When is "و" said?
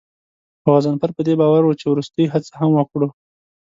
1.65-1.77